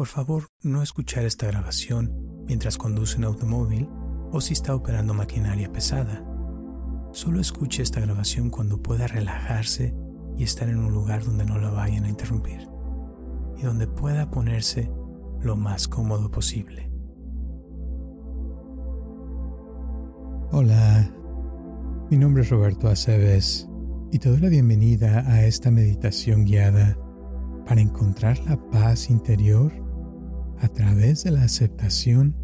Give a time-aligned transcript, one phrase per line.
[0.00, 2.10] por favor no escuchar esta grabación
[2.46, 3.86] mientras conduce un automóvil
[4.32, 6.24] o si está operando maquinaria pesada.
[7.12, 9.94] Solo escuche esta grabación cuando pueda relajarse
[10.38, 12.66] y estar en un lugar donde no la vayan a interrumpir
[13.58, 14.90] y donde pueda ponerse
[15.42, 16.90] lo más cómodo posible.
[20.50, 21.14] Hola,
[22.10, 23.68] mi nombre es Roberto Aceves
[24.10, 26.96] y te doy la bienvenida a esta meditación guiada
[27.66, 29.89] para encontrar la paz interior
[30.60, 32.36] a través de la aceptación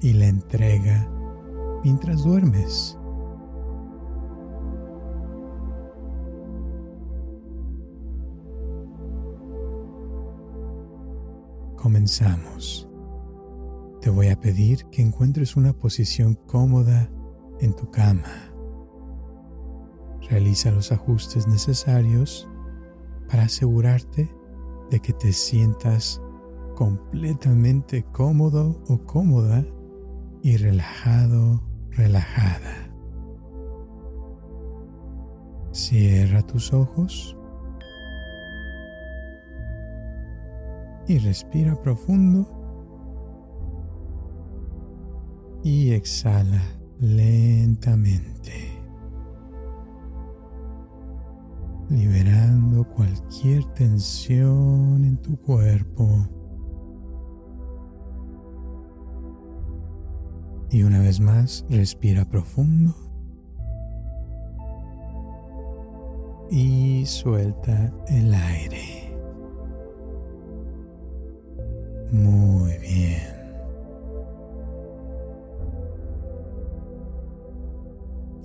[0.00, 1.10] y la entrega
[1.84, 2.98] mientras duermes.
[11.76, 12.88] Comenzamos.
[14.00, 17.10] Te voy a pedir que encuentres una posición cómoda
[17.60, 18.52] en tu cama.
[20.28, 22.48] Realiza los ajustes necesarios
[23.28, 24.28] para asegurarte
[24.90, 26.20] de que te sientas
[26.76, 29.64] completamente cómodo o cómoda
[30.42, 32.92] y relajado, relajada.
[35.72, 37.36] Cierra tus ojos
[41.08, 42.46] y respira profundo
[45.64, 46.62] y exhala
[47.00, 48.52] lentamente,
[51.88, 56.35] liberando cualquier tensión en tu cuerpo.
[60.70, 62.94] Y una vez más, respira profundo
[66.50, 69.14] y suelta el aire.
[72.12, 73.36] Muy bien.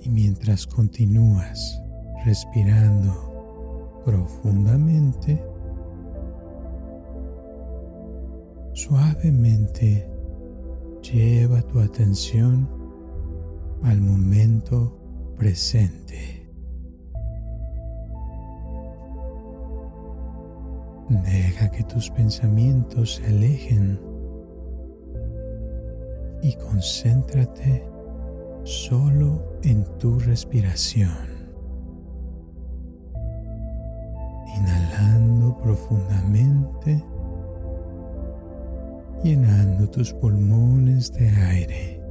[0.04, 1.80] Y mientras continúas
[2.24, 5.42] respirando profundamente,
[8.74, 10.11] suavemente
[11.12, 12.68] lleva tu atención
[13.82, 14.98] al momento
[15.36, 16.50] presente.
[21.10, 24.00] Deja que tus pensamientos se alejen
[26.42, 27.86] y concéntrate
[28.64, 31.12] solo en tu respiración.
[34.56, 37.04] Inhalando profundamente,
[39.22, 42.02] llenando tus pulmones de aire.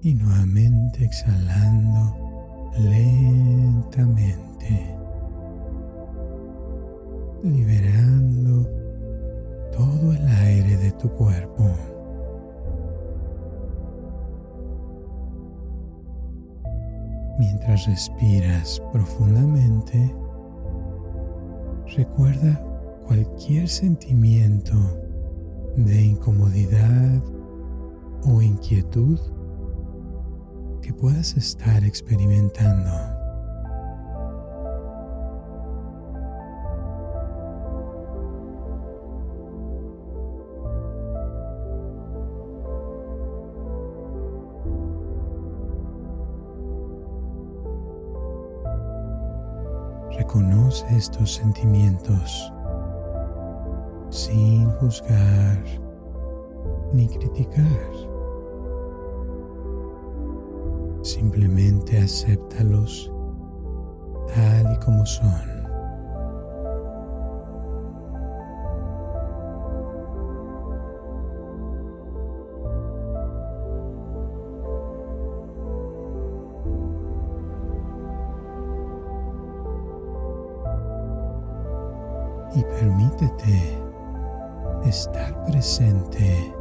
[0.00, 2.16] Y nuevamente exhalando
[2.78, 4.96] lentamente,
[7.44, 8.66] liberando
[9.70, 11.70] todo el aire de tu cuerpo.
[17.38, 20.21] Mientras respiras profundamente,
[21.96, 22.60] recuerda
[23.06, 24.74] cualquier sentimiento
[25.76, 27.22] de incomodidad
[28.24, 29.18] o inquietud
[30.80, 33.11] que puedas estar experimentando.
[50.90, 52.52] Estos sentimientos
[54.10, 55.62] sin juzgar
[56.92, 57.90] ni criticar.
[61.02, 63.10] Simplemente acéptalos
[64.34, 65.51] tal y como son.
[82.64, 83.78] Permítete
[84.84, 86.54] estar presente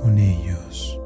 [0.00, 0.97] con ellos.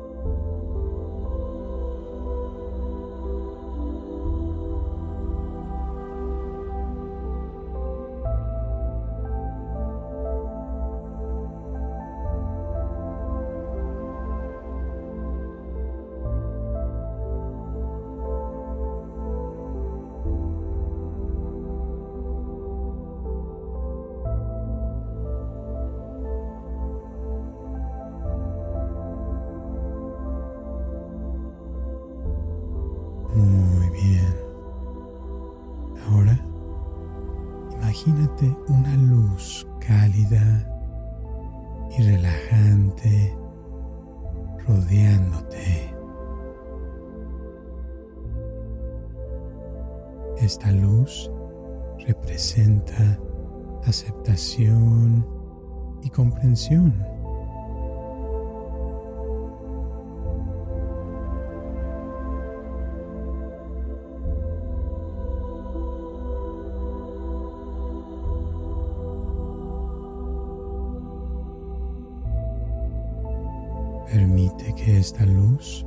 [74.12, 75.84] Permite que esta luz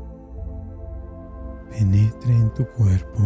[1.69, 3.21] penetre en tu cuerpo.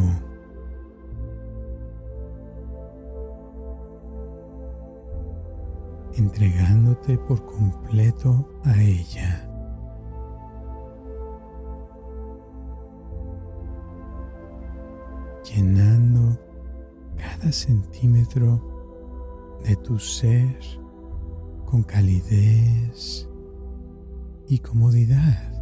[6.29, 9.45] Entregándote por completo a ella.
[15.55, 16.37] llenando
[17.17, 20.59] cada centímetro de tu ser
[21.65, 23.27] con calidez
[24.47, 25.58] y comodidad.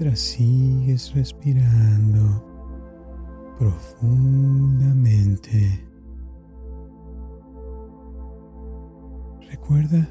[0.00, 2.42] Mientras sigues respirando
[3.58, 5.86] profundamente.
[9.50, 10.08] Recuerda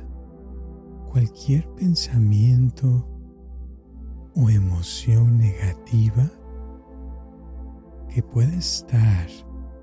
[1.11, 3.03] cualquier pensamiento
[4.35, 6.29] o emoción negativa
[8.13, 9.27] que pueda estar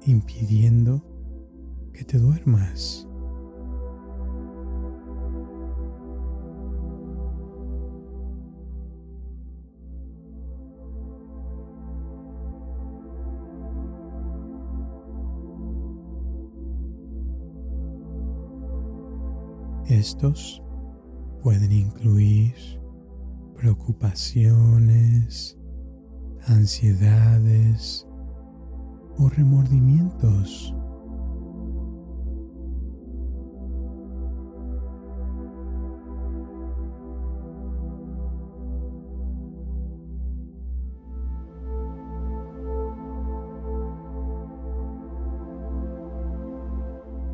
[0.04, 1.02] impidiendo
[1.92, 3.08] que te duermas.
[19.96, 20.62] Estos
[21.42, 22.54] pueden incluir
[23.56, 25.58] preocupaciones,
[26.46, 28.06] ansiedades
[29.16, 30.74] o remordimientos.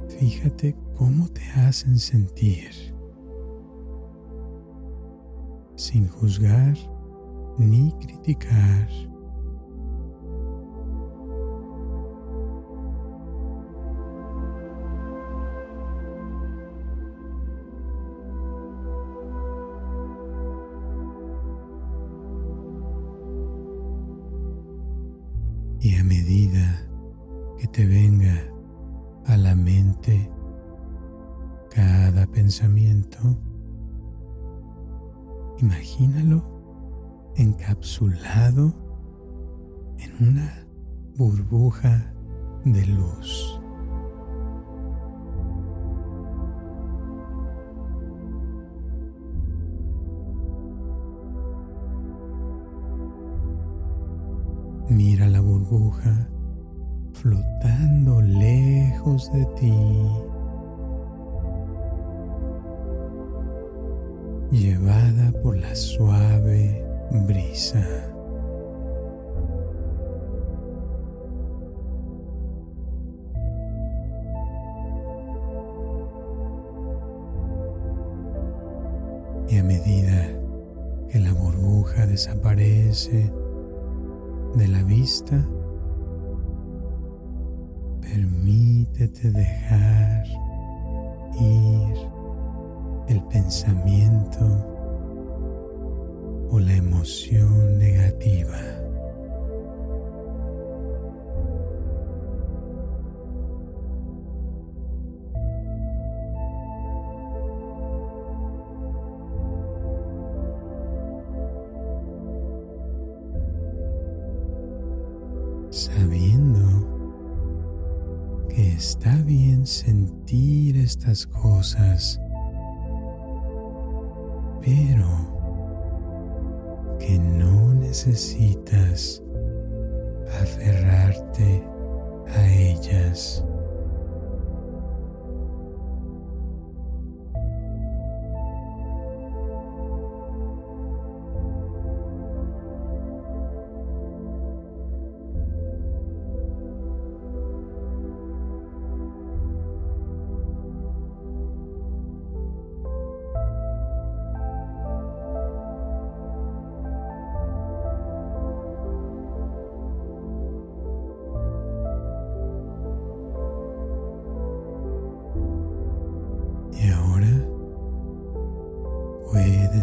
[0.06, 2.70] Fíjate cómo te hacen sentir,
[5.76, 6.76] sin juzgar
[7.58, 8.88] ni criticar.
[25.80, 26.88] Y a medida
[27.58, 28.51] que te venga
[32.42, 33.38] pensamiento.
[35.58, 36.42] Imagínalo
[37.36, 38.74] encapsulado
[39.98, 40.66] en una
[41.16, 42.12] burbuja
[42.64, 43.61] de luz.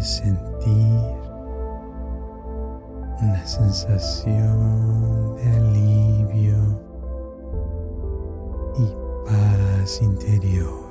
[0.02, 1.00] Sentir
[3.22, 6.56] una sensación de alivio
[8.78, 8.94] y
[9.26, 10.89] paz interior.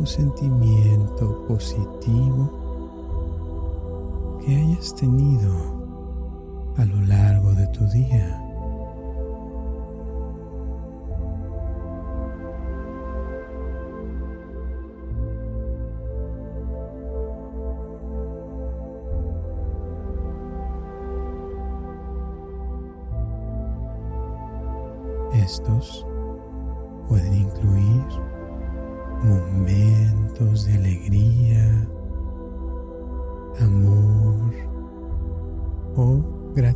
[0.00, 2.50] O sentimiento positivo
[4.44, 5.52] que hayas tenido
[6.76, 8.44] a lo largo de tu día.
[25.32, 26.07] Estos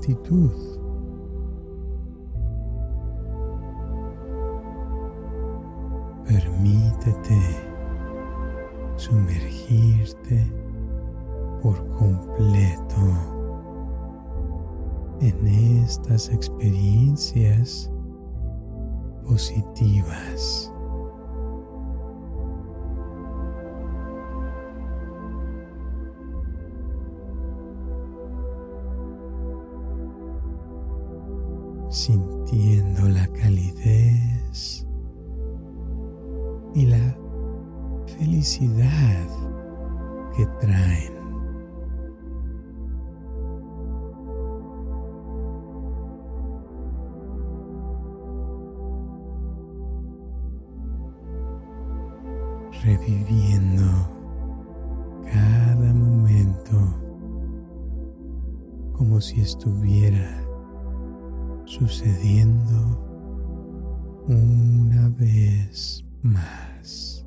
[0.02, 0.50] gratitud.
[6.26, 7.40] Permítete
[8.96, 10.52] sumergirte
[11.62, 12.96] por completo
[15.20, 17.90] en estas experiencias
[19.24, 20.71] positivas.
[52.84, 53.82] Reviviendo
[55.24, 56.78] cada momento
[58.92, 60.44] como si estuviera
[61.64, 62.98] sucediendo
[64.28, 67.21] una vez más.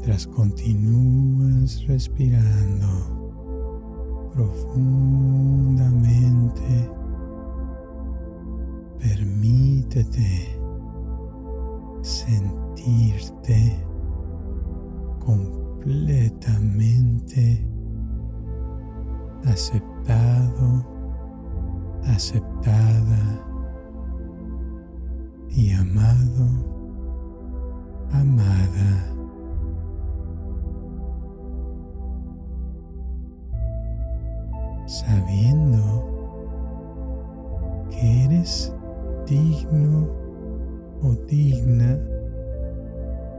[0.00, 2.88] Mientras continúas respirando
[4.32, 6.90] profundamente.
[8.98, 10.58] Permítete
[12.00, 13.84] sentirte
[15.18, 17.68] completamente
[19.44, 20.82] aceptado,
[22.04, 23.44] aceptada
[25.50, 26.46] y amado,
[28.12, 29.19] amada.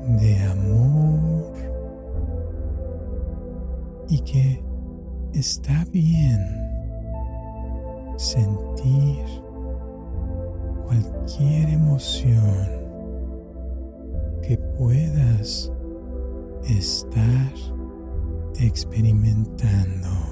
[0.07, 1.53] De amor
[4.09, 4.63] y que
[5.33, 6.39] está bien
[8.17, 9.23] sentir
[10.85, 12.67] cualquier emoción
[14.41, 15.71] que puedas
[16.67, 17.53] estar
[18.59, 20.30] experimentando.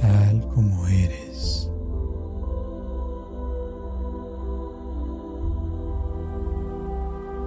[0.00, 1.70] Tal como eres.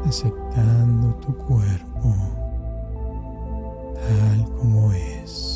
[0.06, 2.14] Aceptando tu cuerpo
[3.96, 5.54] tal como es.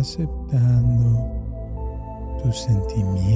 [0.00, 1.30] aceptando
[2.42, 3.33] tus sentimientos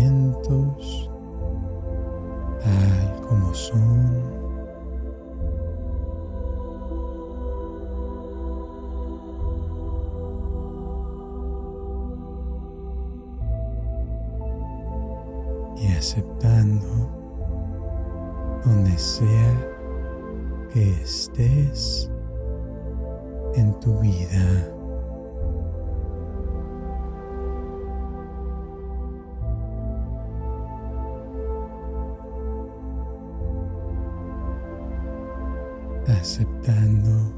[36.21, 37.33] aceptando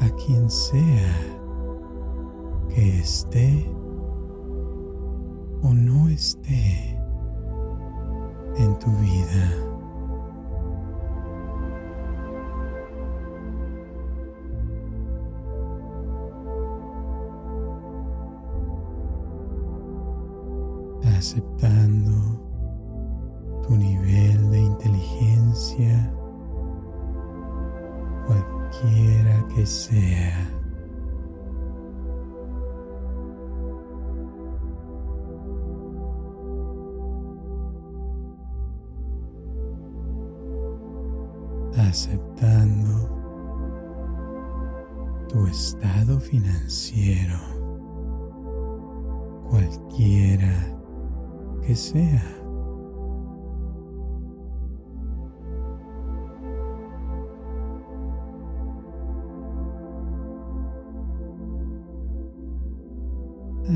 [0.00, 1.14] a quien sea
[2.68, 3.66] que esté
[5.62, 6.98] o no esté
[8.56, 9.70] en tu vida.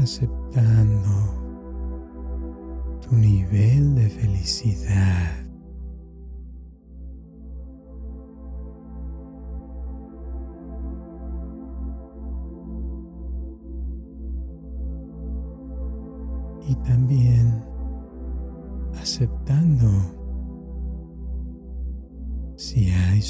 [0.02, 1.08] Aceptando
[3.00, 5.43] tu nivel de felicidad.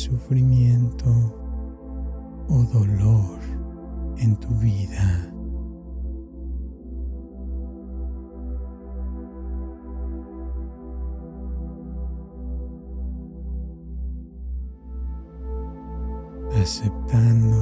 [0.04, 1.10] Sufrimiento
[2.48, 3.38] o dolor
[4.18, 5.30] en tu vida.
[16.56, 17.56] aceptando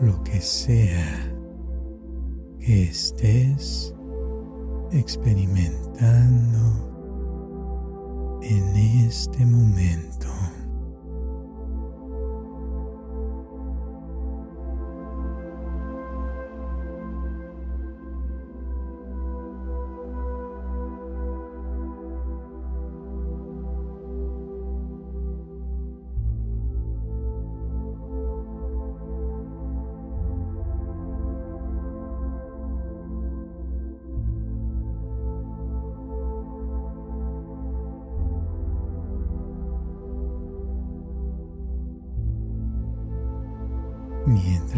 [0.00, 1.32] lo que sea
[2.58, 3.94] que estés
[4.90, 6.93] experimentando
[8.44, 10.28] en este momento.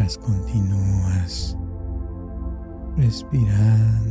[0.07, 1.57] Mientras continúas
[2.97, 4.06] respirando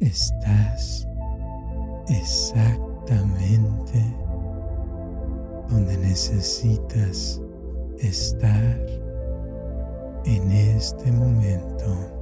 [0.00, 1.08] Estás
[2.08, 4.00] exactamente
[5.68, 7.40] donde necesitas
[7.98, 8.78] estar
[10.24, 12.17] en este momento.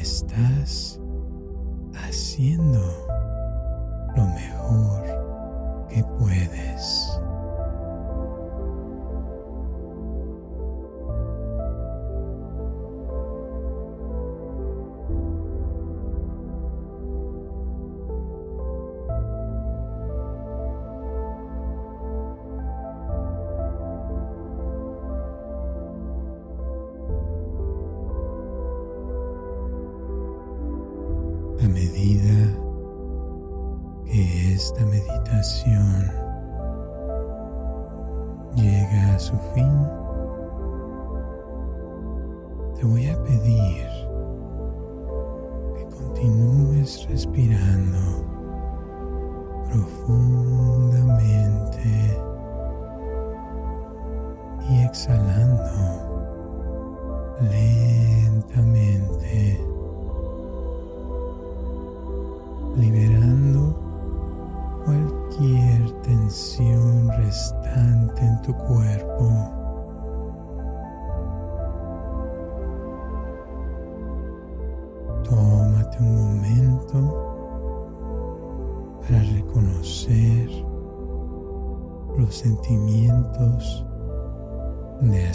[0.00, 1.00] Estás
[1.94, 2.80] haciendo
[4.14, 6.35] lo mejor que puedes.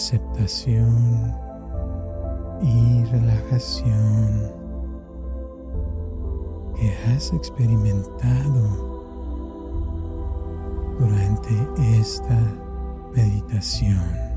[0.01, 1.31] Aceptación
[2.63, 4.51] y relajación
[6.75, 8.63] que has experimentado
[10.97, 11.53] durante
[11.99, 12.39] esta
[13.15, 14.30] meditación.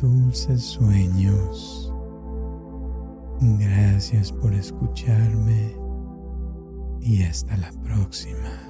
[0.00, 1.92] Dulces sueños.
[3.38, 5.76] Gracias por escucharme
[7.02, 8.69] y hasta la próxima.